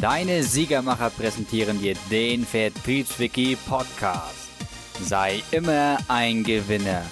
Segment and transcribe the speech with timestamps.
[0.00, 4.50] Deine Siegermacher präsentieren dir den Vertriebswiki Podcast.
[5.00, 7.02] Sei immer ein Gewinner.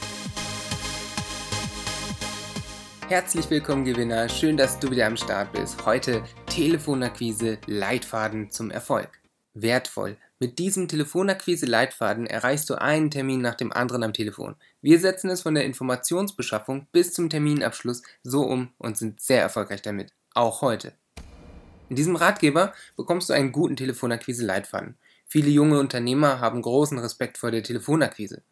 [3.09, 4.29] Herzlich willkommen, Gewinner.
[4.29, 5.87] Schön, dass du wieder am Start bist.
[5.87, 9.09] Heute Telefonakquise Leitfaden zum Erfolg.
[9.55, 10.19] Wertvoll.
[10.39, 14.57] Mit diesem Telefonakquise-Leitfaden erreichst du einen Termin nach dem anderen am Telefon.
[14.83, 19.81] Wir setzen es von der Informationsbeschaffung bis zum Terminabschluss so um und sind sehr erfolgreich
[19.81, 20.13] damit.
[20.35, 20.93] Auch heute.
[21.89, 24.97] In diesem Ratgeber bekommst du einen guten Telefonakquise-Leitfaden.
[25.27, 28.43] Viele junge Unternehmer haben großen Respekt vor der Telefonakquise.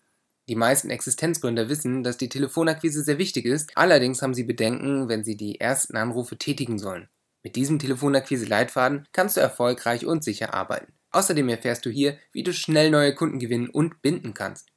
[0.48, 5.24] Die meisten Existenzgründer wissen, dass die Telefonakquise sehr wichtig ist, allerdings haben sie Bedenken, wenn
[5.24, 7.08] sie die ersten Anrufe tätigen sollen.
[7.42, 10.92] Mit diesem Telefonakquise-Leitfaden kannst du erfolgreich und sicher arbeiten.
[11.10, 14.68] Außerdem erfährst du hier, wie du schnell neue Kunden gewinnen und binden kannst.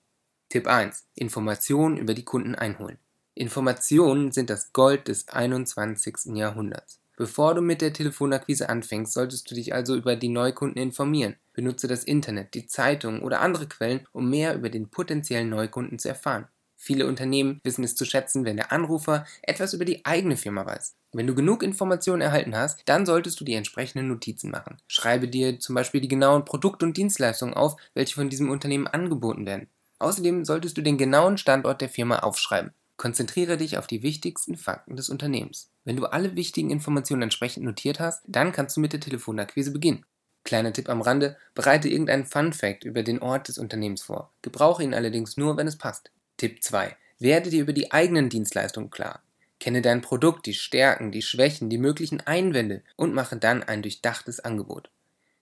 [0.49, 1.05] Tipp 1.
[1.16, 2.98] Informationen über die Kunden einholen.
[3.34, 6.35] Informationen sind das Gold des 21.
[6.35, 6.99] Jahrhunderts.
[7.18, 11.35] Bevor du mit der Telefonakquise anfängst, solltest du dich also über die Neukunden informieren.
[11.54, 16.10] Benutze das Internet, die Zeitung oder andere Quellen, um mehr über den potenziellen Neukunden zu
[16.10, 16.48] erfahren.
[16.76, 20.96] Viele Unternehmen wissen es zu schätzen, wenn der Anrufer etwas über die eigene Firma weiß.
[21.13, 24.77] Wenn du genug Informationen erhalten hast, dann solltest du die entsprechenden Notizen machen.
[24.88, 29.46] Schreibe dir zum Beispiel die genauen Produkte und Dienstleistungen auf, welche von diesem Unternehmen angeboten
[29.46, 29.70] werden.
[30.00, 32.72] Außerdem solltest du den genauen Standort der Firma aufschreiben.
[32.98, 35.70] Konzentriere dich auf die wichtigsten Fakten des Unternehmens.
[35.84, 40.05] Wenn du alle wichtigen Informationen entsprechend notiert hast, dann kannst du mit der Telefonakquise beginnen.
[40.46, 44.32] Kleiner Tipp am Rande, bereite irgendeinen Fun Fact über den Ort des Unternehmens vor.
[44.41, 46.12] Gebrauche ihn allerdings nur, wenn es passt.
[46.38, 46.96] Tipp 2.
[47.20, 49.23] Werde dir über die eigenen Dienstleistungen klar.
[49.60, 54.40] Kenne dein Produkt, die Stärken, die Schwächen, die möglichen Einwände und mache dann ein durchdachtes
[54.40, 54.90] Angebot.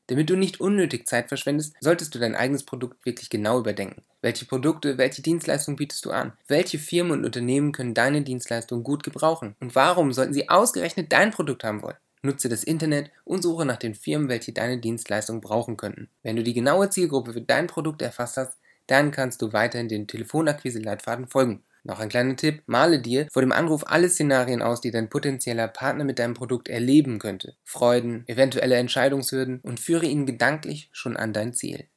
[0.07, 4.01] Damit du nicht unnötig Zeit verschwendest, solltest du dein eigenes Produkt wirklich genau überdenken.
[4.21, 6.33] Welche Produkte, welche Dienstleistungen bietest du an?
[6.47, 9.55] Welche Firmen und Unternehmen können deine Dienstleistung gut gebrauchen?
[9.61, 11.97] Und warum sollten sie ausgerechnet dein Produkt haben wollen?
[12.21, 16.09] Nutze das Internet und suche nach den Firmen, welche deine Dienstleistung brauchen könnten.
[16.21, 20.07] Wenn du die genaue Zielgruppe für dein Produkt erfasst hast, dann kannst du weiterhin den
[20.07, 21.63] Telefonakquise-Leitfaden folgen.
[21.85, 25.67] Noch ein kleiner Tipp, male dir vor dem Anruf alle Szenarien aus, die dein potenzieller
[25.67, 27.57] Partner mit deinem Produkt erleben könnte.
[27.65, 31.89] Freuden, eventuelle Entscheidungshürden und führe ihn gedanklich schon an dein Ziel.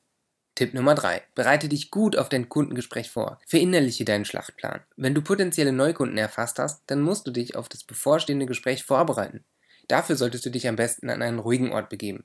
[0.57, 1.23] Tipp Nummer 3.
[1.35, 3.39] Bereite dich gut auf dein Kundengespräch vor.
[3.47, 4.81] Verinnerliche deinen Schlachtplan.
[4.97, 9.45] Wenn du potenzielle Neukunden erfasst hast, dann musst du dich auf das bevorstehende Gespräch vorbereiten.
[9.87, 12.25] Dafür solltest du dich am besten an einen ruhigen Ort begeben.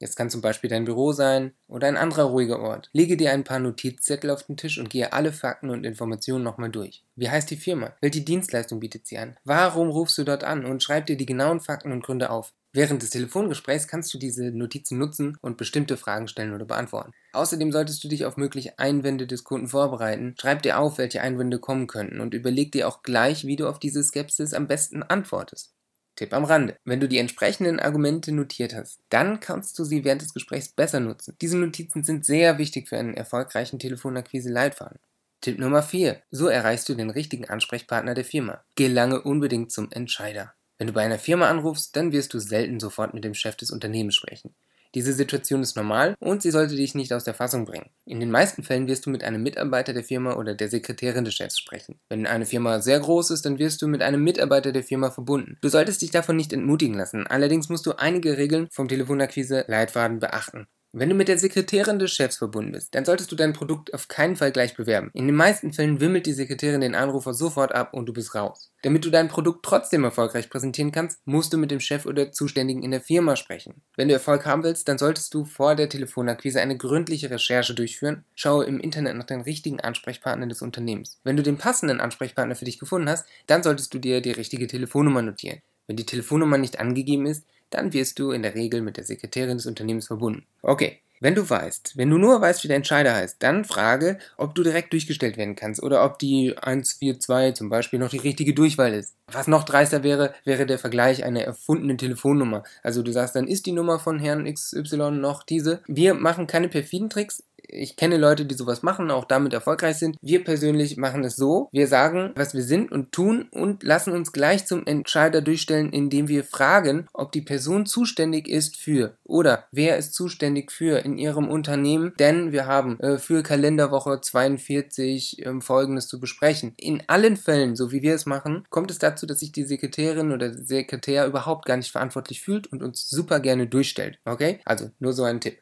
[0.00, 2.88] Jetzt kann zum Beispiel dein Büro sein oder ein anderer ruhiger Ort.
[2.92, 6.70] Lege dir ein paar Notizzettel auf den Tisch und gehe alle Fakten und Informationen nochmal
[6.70, 7.04] durch.
[7.16, 7.92] Wie heißt die Firma?
[8.00, 9.36] Welche Dienstleistung bietet sie an?
[9.44, 10.64] Warum rufst du dort an?
[10.64, 12.52] Und schreib dir die genauen Fakten und Gründe auf.
[12.72, 17.12] Während des Telefongesprächs kannst du diese Notizen nutzen und bestimmte Fragen stellen oder beantworten.
[17.32, 20.34] Außerdem solltest du dich auf mögliche Einwände des Kunden vorbereiten.
[20.38, 23.78] Schreib dir auf, welche Einwände kommen könnten und überleg dir auch gleich, wie du auf
[23.78, 25.74] diese Skepsis am besten antwortest.
[26.18, 26.76] Tipp am Rande.
[26.84, 30.98] Wenn du die entsprechenden Argumente notiert hast, dann kannst du sie während des Gesprächs besser
[30.98, 31.36] nutzen.
[31.40, 34.98] Diese Notizen sind sehr wichtig für einen erfolgreichen Telefonakquise-Leitfaden.
[35.40, 36.20] Tipp Nummer 4.
[36.32, 38.64] So erreichst du den richtigen Ansprechpartner der Firma.
[38.74, 40.54] Gelange unbedingt zum Entscheider.
[40.76, 43.70] Wenn du bei einer Firma anrufst, dann wirst du selten sofort mit dem Chef des
[43.70, 44.56] Unternehmens sprechen.
[44.94, 47.90] Diese Situation ist normal und sie sollte dich nicht aus der Fassung bringen.
[48.06, 51.34] In den meisten Fällen wirst du mit einem Mitarbeiter der Firma oder der Sekretärin des
[51.34, 52.00] Chefs sprechen.
[52.08, 55.58] Wenn eine Firma sehr groß ist, dann wirst du mit einem Mitarbeiter der Firma verbunden.
[55.60, 60.66] Du solltest dich davon nicht entmutigen lassen, allerdings musst du einige Regeln vom Telefonakquise-Leitfaden beachten.
[60.92, 64.08] Wenn du mit der Sekretärin des Chefs verbunden bist, dann solltest du dein Produkt auf
[64.08, 65.10] keinen Fall gleich bewerben.
[65.12, 68.72] In den meisten Fällen wimmelt die Sekretärin den Anrufer sofort ab und du bist raus.
[68.80, 72.82] Damit du dein Produkt trotzdem erfolgreich präsentieren kannst, musst du mit dem Chef oder Zuständigen
[72.82, 73.82] in der Firma sprechen.
[73.96, 78.24] Wenn du Erfolg haben willst, dann solltest du vor der Telefonakquise eine gründliche Recherche durchführen.
[78.34, 81.20] Schaue im Internet nach den richtigen Ansprechpartnern des Unternehmens.
[81.22, 84.66] Wenn du den passenden Ansprechpartner für dich gefunden hast, dann solltest du dir die richtige
[84.66, 85.60] Telefonnummer notieren.
[85.86, 89.56] Wenn die Telefonnummer nicht angegeben ist, dann wirst du in der Regel mit der Sekretärin
[89.56, 90.46] des Unternehmens verbunden.
[90.62, 91.00] Okay.
[91.20, 94.62] Wenn du weißt, wenn du nur weißt, wie der Entscheider heißt, dann frage, ob du
[94.62, 99.17] direkt durchgestellt werden kannst oder ob die 142 zum Beispiel noch die richtige Durchwahl ist.
[99.30, 102.62] Was noch dreister wäre, wäre der Vergleich einer erfundenen Telefonnummer.
[102.82, 105.82] Also du sagst, dann ist die Nummer von Herrn XY noch diese.
[105.86, 110.16] Wir machen keine perfiden Tricks, ich kenne Leute, die sowas machen, auch damit erfolgreich sind.
[110.22, 111.68] Wir persönlich machen es so.
[111.70, 116.28] Wir sagen, was wir sind und tun und lassen uns gleich zum Entscheider durchstellen, indem
[116.28, 121.48] wir fragen, ob die Person zuständig ist für oder wer ist zuständig für in ihrem
[121.48, 126.72] Unternehmen, denn wir haben äh, für Kalenderwoche 42 äh, folgendes zu besprechen.
[126.76, 130.32] In allen Fällen, so wie wir es machen, kommt es dazu, dass sich die Sekretärin
[130.32, 134.18] oder der Sekretär überhaupt gar nicht verantwortlich fühlt und uns super gerne durchstellt.
[134.24, 134.60] Okay?
[134.64, 135.58] Also nur so ein Tipp.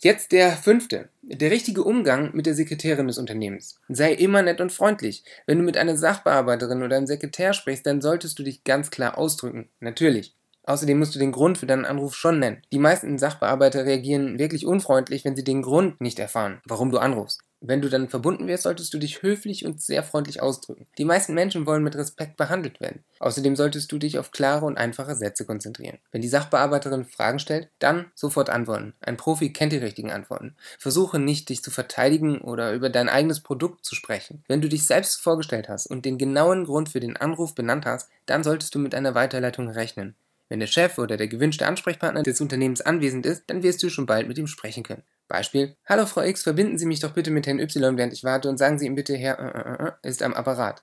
[0.00, 1.08] Jetzt der fünfte.
[1.22, 3.80] Der richtige Umgang mit der Sekretärin des Unternehmens.
[3.88, 5.24] Sei immer nett und freundlich.
[5.46, 9.18] Wenn du mit einer Sachbearbeiterin oder einem Sekretär sprichst, dann solltest du dich ganz klar
[9.18, 9.68] ausdrücken.
[9.80, 10.36] Natürlich.
[10.62, 12.62] Außerdem musst du den Grund für deinen Anruf schon nennen.
[12.72, 17.40] Die meisten Sachbearbeiter reagieren wirklich unfreundlich, wenn sie den Grund nicht erfahren, warum du anrufst.
[17.60, 20.86] Wenn du dann verbunden wirst, solltest du dich höflich und sehr freundlich ausdrücken.
[20.96, 23.04] Die meisten Menschen wollen mit Respekt behandelt werden.
[23.18, 25.98] Außerdem solltest du dich auf klare und einfache Sätze konzentrieren.
[26.12, 28.94] Wenn die Sachbearbeiterin Fragen stellt, dann sofort antworten.
[29.00, 30.54] Ein Profi kennt die richtigen Antworten.
[30.78, 34.44] Versuche nicht, dich zu verteidigen oder über dein eigenes Produkt zu sprechen.
[34.46, 38.08] Wenn du dich selbst vorgestellt hast und den genauen Grund für den Anruf benannt hast,
[38.26, 40.14] dann solltest du mit einer Weiterleitung rechnen.
[40.48, 44.06] Wenn der Chef oder der gewünschte Ansprechpartner des Unternehmens anwesend ist, dann wirst du schon
[44.06, 45.02] bald mit ihm sprechen können.
[45.28, 48.48] Beispiel: Hallo Frau X, verbinden Sie mich doch bitte mit Herrn Y, während ich warte
[48.48, 50.82] und sagen Sie ihm bitte, Herr äh, äh, äh ist am Apparat.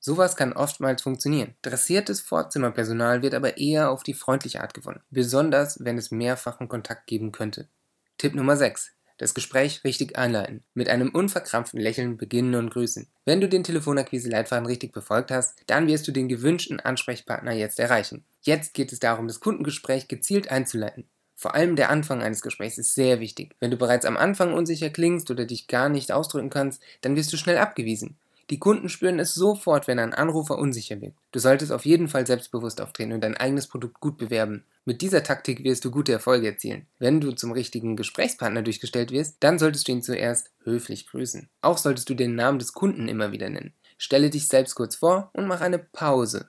[0.00, 1.56] Sowas kann oftmals funktionieren.
[1.62, 7.08] Dressiertes Vorzimmerpersonal wird aber eher auf die freundliche Art gewonnen, besonders wenn es mehrfachen Kontakt
[7.08, 7.68] geben könnte.
[8.16, 8.92] Tipp Nummer 6.
[9.18, 10.62] Das Gespräch richtig einleiten.
[10.74, 13.08] Mit einem unverkrampften Lächeln beginnen und grüßen.
[13.24, 18.24] Wenn du den Telefonakquise-Leitfaden richtig befolgt hast, dann wirst du den gewünschten Ansprechpartner jetzt erreichen.
[18.42, 21.10] Jetzt geht es darum, das Kundengespräch gezielt einzuleiten.
[21.40, 23.54] Vor allem der Anfang eines Gesprächs ist sehr wichtig.
[23.60, 27.32] Wenn du bereits am Anfang unsicher klingst oder dich gar nicht ausdrücken kannst, dann wirst
[27.32, 28.16] du schnell abgewiesen.
[28.50, 31.14] Die Kunden spüren es sofort, wenn ein Anrufer unsicher wird.
[31.30, 34.64] Du solltest auf jeden Fall selbstbewusst auftreten und dein eigenes Produkt gut bewerben.
[34.84, 36.86] Mit dieser Taktik wirst du gute Erfolge erzielen.
[36.98, 41.48] Wenn du zum richtigen Gesprächspartner durchgestellt wirst, dann solltest du ihn zuerst höflich grüßen.
[41.60, 43.74] Auch solltest du den Namen des Kunden immer wieder nennen.
[43.96, 46.48] Stelle dich selbst kurz vor und mach eine Pause.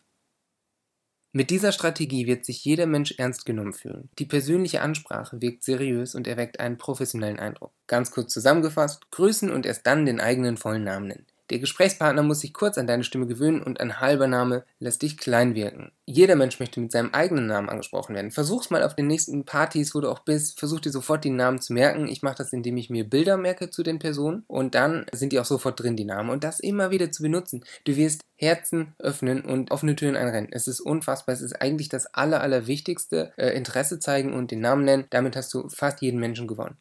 [1.32, 4.10] Mit dieser Strategie wird sich jeder Mensch ernst genommen fühlen.
[4.18, 7.72] Die persönliche Ansprache wirkt seriös und erweckt einen professionellen Eindruck.
[7.88, 11.28] Ganz kurz zusammengefasst, grüßen und erst dann den eigenen vollen Namen nennen.
[11.50, 15.18] Der Gesprächspartner muss sich kurz an deine Stimme gewöhnen und ein halber Name lässt dich
[15.18, 15.92] klein wirken.
[16.06, 18.30] Jeder Mensch möchte mit seinem eigenen Namen angesprochen werden.
[18.30, 20.60] Versuch's mal auf den nächsten Partys, wo du auch bist.
[20.60, 22.08] Versuch dir sofort die Namen zu merken.
[22.08, 25.40] Ich mache das, indem ich mir Bilder merke zu den Personen und dann sind die
[25.40, 26.30] auch sofort drin, die Namen.
[26.30, 27.66] Und das immer wieder zu benutzen.
[27.84, 30.52] Du wirst Herzen öffnen und offene Türen einrennen.
[30.52, 31.34] Es ist unfassbar.
[31.34, 33.34] Es ist eigentlich das Aller, Allerwichtigste.
[33.38, 35.06] Äh, Interesse zeigen und den Namen nennen.
[35.10, 36.78] Damit hast du fast jeden Menschen gewonnen.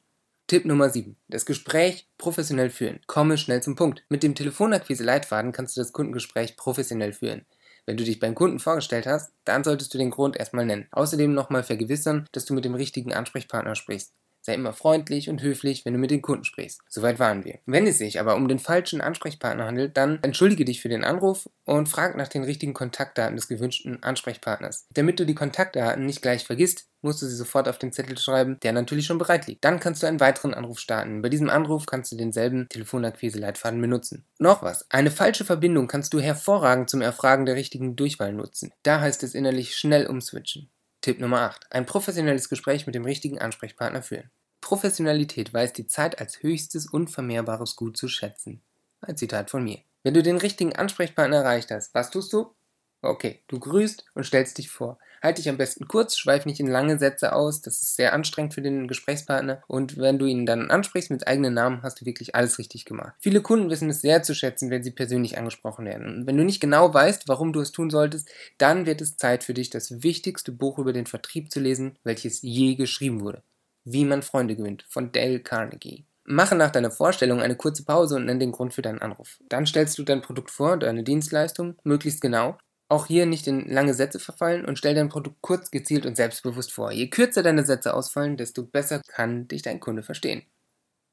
[0.49, 1.15] Tipp Nummer 7.
[1.29, 3.01] Das Gespräch professionell führen.
[3.07, 4.03] Komme schnell zum Punkt.
[4.09, 7.45] Mit dem Telefonakquise-Leitfaden kannst du das Kundengespräch professionell führen.
[7.85, 10.89] Wenn du dich beim Kunden vorgestellt hast, dann solltest du den Grund erstmal nennen.
[10.91, 14.15] Außerdem nochmal vergewissern, dass du mit dem richtigen Ansprechpartner sprichst.
[14.43, 16.81] Sei immer freundlich und höflich, wenn du mit den Kunden sprichst.
[16.89, 17.59] Soweit waren wir.
[17.67, 21.49] Wenn es sich aber um den falschen Ansprechpartner handelt, dann entschuldige dich für den Anruf
[21.65, 24.87] und frag nach den richtigen Kontaktdaten des gewünschten Ansprechpartners.
[24.95, 28.59] Damit du die Kontaktdaten nicht gleich vergisst, musst du sie sofort auf den Zettel schreiben,
[28.63, 29.65] der natürlich schon bereit liegt.
[29.65, 31.23] Dann kannst du einen weiteren Anruf starten.
[31.23, 34.25] Bei diesem Anruf kannst du denselben Telefonakquise-Leitfaden benutzen.
[34.39, 34.91] Noch was.
[34.91, 38.73] Eine falsche Verbindung kannst du hervorragend zum Erfragen der richtigen Durchwahl nutzen.
[38.83, 40.71] Da heißt es innerlich schnell umswitchen.
[41.01, 41.67] Tipp Nummer 8.
[41.71, 44.31] Ein professionelles Gespräch mit dem richtigen Ansprechpartner führen.
[44.61, 48.63] Professionalität weiß die Zeit als höchstes unvermehrbares Gut zu schätzen.
[49.01, 49.79] Ein Zitat von mir.
[50.03, 52.55] Wenn du den richtigen Ansprechpartner erreicht hast, was tust du?
[53.01, 54.99] Okay, du grüßt und stellst dich vor.
[55.23, 58.55] Halt dich am besten kurz, schweif nicht in lange Sätze aus, das ist sehr anstrengend
[58.55, 62.35] für den Gesprächspartner und wenn du ihn dann ansprichst mit eigenen Namen, hast du wirklich
[62.35, 63.15] alles richtig gemacht.
[63.19, 66.07] Viele Kunden wissen es sehr zu schätzen, wenn sie persönlich angesprochen werden.
[66.07, 68.29] Und wenn du nicht genau weißt, warum du es tun solltest,
[68.59, 72.43] dann wird es Zeit für dich, das wichtigste Buch über den Vertrieb zu lesen, welches
[72.43, 73.43] je geschrieben wurde.
[73.85, 76.05] Wie man Freunde gewinnt von Dale Carnegie.
[76.25, 79.39] Mache nach deiner Vorstellung eine kurze Pause und nenn den Grund für deinen Anruf.
[79.49, 82.59] Dann stellst du dein Produkt vor, deine Dienstleistung, möglichst genau.
[82.89, 86.73] Auch hier nicht in lange Sätze verfallen und stell dein Produkt kurz, gezielt und selbstbewusst
[86.73, 86.91] vor.
[86.91, 90.43] Je kürzer deine Sätze ausfallen, desto besser kann dich dein Kunde verstehen.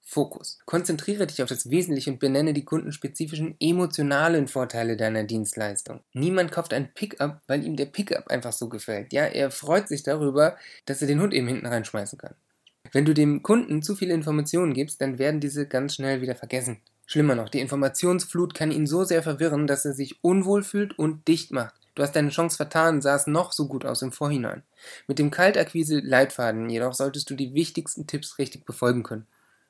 [0.08, 0.60] Fokus.
[0.66, 6.02] Konzentriere dich auf das Wesentliche und benenne die kundenspezifischen emotionalen Vorteile deiner Dienstleistung.
[6.14, 9.12] Niemand kauft ein Pickup, weil ihm der Pickup einfach so gefällt.
[9.12, 12.36] Ja, er freut sich darüber, dass er den Hund eben hinten reinschmeißen kann.
[12.92, 16.82] Wenn du dem Kunden zu viele Informationen gibst, dann werden diese ganz schnell wieder vergessen.
[17.06, 21.28] Schlimmer noch, die Informationsflut kann ihn so sehr verwirren, dass er sich unwohl fühlt und
[21.28, 21.76] dicht macht.
[21.94, 24.64] Du hast deine Chance vertan, sah es noch so gut aus im Vorhinein.
[25.08, 29.28] Mit dem Kaltakquise-Leitfaden jedoch solltest du die wichtigsten Tipps richtig befolgen können.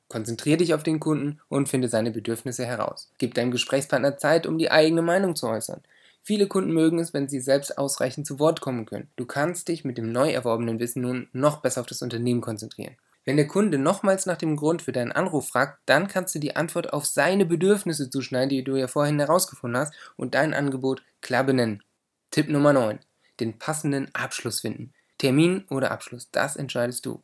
[0.08, 3.10] Konzentriere dich auf den Kunden und finde seine Bedürfnisse heraus.
[3.18, 5.82] Gib deinem Gesprächspartner Zeit, um die eigene Meinung zu äußern.
[6.22, 9.08] Viele Kunden mögen es, wenn sie selbst ausreichend zu Wort kommen können.
[9.14, 12.96] Du kannst dich mit dem neu erworbenen Wissen nun noch besser auf das Unternehmen konzentrieren.
[13.26, 16.54] Wenn der Kunde nochmals nach dem Grund für deinen Anruf fragt, dann kannst du die
[16.54, 21.42] Antwort auf seine Bedürfnisse zuschneiden, die du ja vorhin herausgefunden hast, und dein Angebot klar
[21.42, 21.82] benennen.
[22.30, 23.00] Tipp Nummer 9.
[23.40, 24.94] Den passenden Abschluss finden.
[25.18, 27.20] Termin oder Abschluss, das entscheidest du.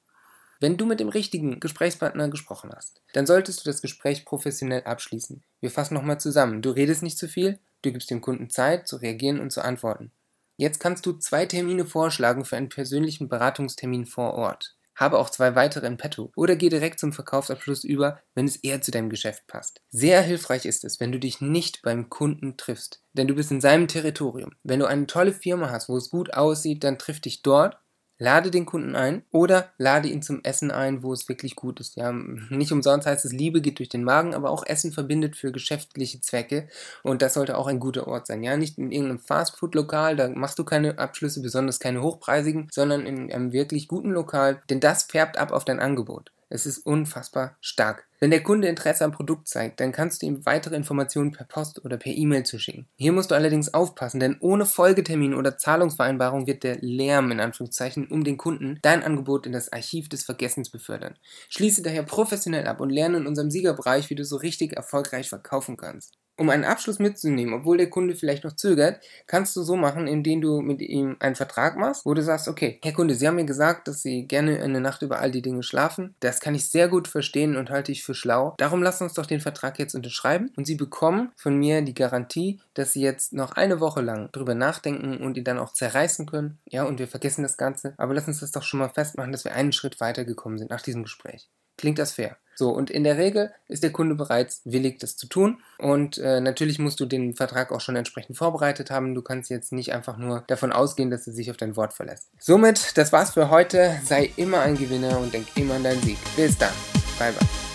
[0.59, 5.45] Wenn du mit dem richtigen Gesprächspartner gesprochen hast, dann solltest du das Gespräch professionell abschließen.
[5.61, 6.63] Wir fassen nochmal zusammen.
[6.63, 10.11] Du redest nicht zu viel, du gibst dem Kunden Zeit zu reagieren und zu antworten.
[10.57, 14.75] Jetzt kannst du zwei Termine vorschlagen für einen persönlichen Beratungstermin vor Ort.
[15.03, 18.83] Habe auch zwei weitere in petto oder geh direkt zum Verkaufsabschluss über, wenn es eher
[18.83, 19.81] zu deinem Geschäft passt.
[19.91, 23.61] Sehr hilfreich ist es, wenn du dich nicht beim Kunden triffst, denn du bist in
[23.61, 24.53] seinem Territorium.
[24.63, 27.79] Wenn du eine tolle Firma hast, wo es gut aussieht, dann triff dich dort
[28.23, 31.97] lade den Kunden ein oder lade ihn zum Essen ein, wo es wirklich gut ist.
[31.97, 35.51] Ja, nicht umsonst heißt es, Liebe geht durch den Magen, aber auch Essen verbindet für
[35.51, 36.69] geschäftliche Zwecke
[37.03, 38.45] und das sollte auch ein guter Ort sein.
[38.45, 43.33] Ja, nicht in irgendeinem Fastfood-Lokal, da machst du keine Abschlüsse, besonders keine hochpreisigen, sondern in
[43.33, 46.31] einem wirklich guten Lokal, denn das färbt ab auf dein Angebot.
[46.55, 48.07] Es ist unfassbar stark.
[48.21, 51.83] Wenn der Kunde Interesse am Produkt zeigt, dann kannst du ihm weitere Informationen per Post
[51.83, 52.87] oder per E-Mail zuschicken.
[52.97, 58.07] Hier musst du allerdings aufpassen, denn ohne Folgetermin oder Zahlungsvereinbarung wird der Lärm in Anführungszeichen
[58.07, 61.15] um den Kunden dein Angebot in das Archiv des Vergessens befördern.
[61.49, 65.79] Schließe daher professionell ab und lerne in unserem Siegerbereich, wie du so richtig erfolgreich verkaufen
[65.79, 66.19] kannst.
[66.37, 70.41] Um einen Abschluss mitzunehmen, obwohl der Kunde vielleicht noch zögert, kannst du so machen, indem
[70.41, 73.45] du mit ihm einen Vertrag machst, wo du sagst, okay, Herr Kunde, Sie haben mir
[73.45, 76.15] gesagt, dass Sie gerne eine Nacht über all die Dinge schlafen.
[76.21, 78.55] Das kann ich sehr gut verstehen und halte ich für schlau.
[78.57, 82.61] Darum lass uns doch den Vertrag jetzt unterschreiben und Sie bekommen von mir die Garantie,
[82.75, 86.59] dass Sie jetzt noch eine Woche lang drüber nachdenken und ihn dann auch zerreißen können.
[86.67, 87.95] Ja, und wir vergessen das Ganze.
[87.99, 90.83] Aber lass uns das doch schon mal festmachen, dass wir einen Schritt weitergekommen sind nach
[90.83, 91.51] diesem Gespräch.
[91.77, 92.37] Klingt das fair?
[92.63, 95.61] So, und in der Regel ist der Kunde bereits willig, das zu tun.
[95.79, 99.17] Und äh, natürlich musst du den Vertrag auch schon entsprechend vorbereitet haben.
[99.17, 102.31] Du kannst jetzt nicht einfach nur davon ausgehen, dass er sich auf dein Wort verlässt.
[102.39, 103.99] Somit, das war's für heute.
[104.05, 106.19] Sei immer ein Gewinner und denk immer an deinen Sieg.
[106.37, 106.71] Bis dann.
[107.19, 107.72] Bye bye.